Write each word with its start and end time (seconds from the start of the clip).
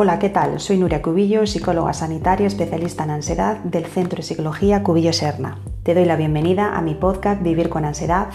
Hola, 0.00 0.20
¿qué 0.20 0.28
tal? 0.28 0.60
Soy 0.60 0.78
Nuria 0.78 1.02
Cubillo, 1.02 1.44
psicóloga 1.44 1.92
sanitaria 1.92 2.46
especialista 2.46 3.02
en 3.02 3.10
ansiedad 3.10 3.56
del 3.64 3.84
Centro 3.84 4.18
de 4.18 4.22
Psicología 4.22 4.84
Cubillo 4.84 5.12
Serna. 5.12 5.58
Te 5.82 5.92
doy 5.92 6.04
la 6.04 6.14
bienvenida 6.14 6.76
a 6.76 6.82
mi 6.82 6.94
podcast 6.94 7.42
Vivir 7.42 7.68
con 7.68 7.84
ansiedad 7.84 8.28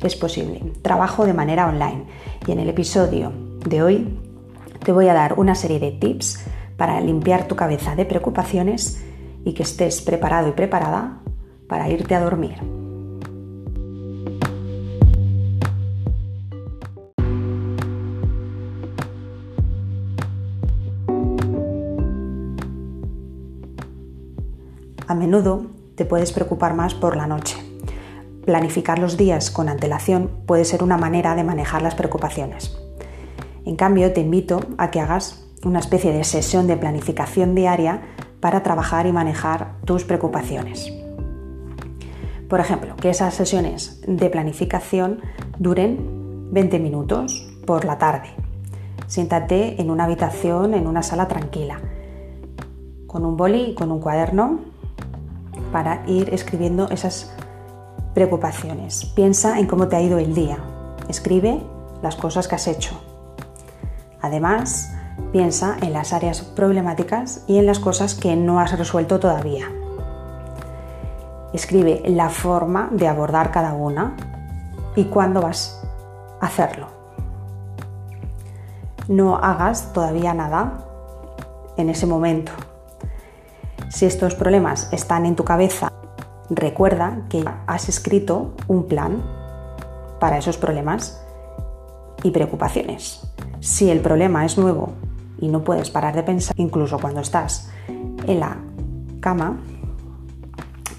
es 0.00 0.14
posible. 0.14 0.62
Trabajo 0.80 1.26
de 1.26 1.34
manera 1.34 1.66
online 1.66 2.04
y 2.46 2.52
en 2.52 2.60
el 2.60 2.68
episodio 2.68 3.32
de 3.68 3.82
hoy 3.82 4.16
te 4.84 4.92
voy 4.92 5.08
a 5.08 5.12
dar 5.12 5.40
una 5.40 5.56
serie 5.56 5.80
de 5.80 5.90
tips 5.90 6.38
para 6.76 7.00
limpiar 7.00 7.48
tu 7.48 7.56
cabeza 7.56 7.96
de 7.96 8.04
preocupaciones 8.04 9.04
y 9.44 9.54
que 9.54 9.64
estés 9.64 10.00
preparado 10.02 10.46
y 10.46 10.52
preparada 10.52 11.18
para 11.66 11.90
irte 11.90 12.14
a 12.14 12.20
dormir. 12.20 12.77
A 25.08 25.14
menudo 25.14 25.62
te 25.94 26.04
puedes 26.04 26.32
preocupar 26.32 26.74
más 26.74 26.92
por 26.92 27.16
la 27.16 27.26
noche. 27.26 27.56
Planificar 28.44 28.98
los 28.98 29.16
días 29.16 29.50
con 29.50 29.70
antelación 29.70 30.30
puede 30.44 30.66
ser 30.66 30.82
una 30.82 30.98
manera 30.98 31.34
de 31.34 31.44
manejar 31.44 31.80
las 31.80 31.94
preocupaciones. 31.94 32.78
En 33.64 33.74
cambio, 33.74 34.12
te 34.12 34.20
invito 34.20 34.60
a 34.76 34.90
que 34.90 35.00
hagas 35.00 35.48
una 35.64 35.78
especie 35.78 36.12
de 36.12 36.24
sesión 36.24 36.66
de 36.66 36.76
planificación 36.76 37.54
diaria 37.54 38.02
para 38.40 38.62
trabajar 38.62 39.06
y 39.06 39.12
manejar 39.12 39.76
tus 39.86 40.04
preocupaciones. 40.04 40.92
Por 42.46 42.60
ejemplo, 42.60 42.94
que 42.96 43.08
esas 43.08 43.32
sesiones 43.32 44.02
de 44.06 44.28
planificación 44.28 45.22
duren 45.58 46.50
20 46.52 46.78
minutos 46.80 47.50
por 47.66 47.86
la 47.86 47.96
tarde. 47.96 48.28
Siéntate 49.06 49.80
en 49.80 49.90
una 49.90 50.04
habitación, 50.04 50.74
en 50.74 50.86
una 50.86 51.02
sala 51.02 51.28
tranquila, 51.28 51.80
con 53.06 53.24
un 53.24 53.38
boli 53.38 53.70
y 53.70 53.74
con 53.74 53.90
un 53.90 54.00
cuaderno 54.00 54.76
para 55.72 56.02
ir 56.06 56.32
escribiendo 56.32 56.88
esas 56.90 57.32
preocupaciones. 58.14 59.04
Piensa 59.14 59.58
en 59.58 59.66
cómo 59.66 59.88
te 59.88 59.96
ha 59.96 60.00
ido 60.00 60.18
el 60.18 60.34
día. 60.34 60.58
Escribe 61.08 61.62
las 62.02 62.16
cosas 62.16 62.48
que 62.48 62.54
has 62.54 62.66
hecho. 62.66 63.00
Además, 64.20 64.92
piensa 65.32 65.76
en 65.80 65.92
las 65.92 66.12
áreas 66.12 66.42
problemáticas 66.42 67.44
y 67.46 67.58
en 67.58 67.66
las 67.66 67.78
cosas 67.78 68.14
que 68.14 68.34
no 68.36 68.60
has 68.60 68.76
resuelto 68.76 69.20
todavía. 69.20 69.70
Escribe 71.52 72.02
la 72.06 72.28
forma 72.28 72.88
de 72.92 73.08
abordar 73.08 73.50
cada 73.50 73.72
una 73.74 74.16
y 74.96 75.04
cuándo 75.04 75.40
vas 75.40 75.82
a 76.40 76.46
hacerlo. 76.46 76.88
No 79.08 79.36
hagas 79.36 79.92
todavía 79.92 80.34
nada 80.34 80.84
en 81.76 81.88
ese 81.88 82.06
momento. 82.06 82.52
Si 83.90 84.04
estos 84.04 84.34
problemas 84.34 84.92
están 84.92 85.24
en 85.24 85.34
tu 85.34 85.44
cabeza, 85.44 85.92
recuerda 86.50 87.22
que 87.28 87.44
has 87.66 87.88
escrito 87.88 88.54
un 88.66 88.86
plan 88.86 89.22
para 90.20 90.38
esos 90.38 90.58
problemas 90.58 91.22
y 92.22 92.30
preocupaciones. 92.30 93.22
Si 93.60 93.90
el 93.90 94.00
problema 94.00 94.44
es 94.44 94.58
nuevo 94.58 94.92
y 95.40 95.48
no 95.48 95.64
puedes 95.64 95.90
parar 95.90 96.14
de 96.14 96.22
pensar, 96.22 96.54
incluso 96.58 96.98
cuando 96.98 97.20
estás 97.20 97.70
en 98.26 98.40
la 98.40 98.58
cama, 99.20 99.58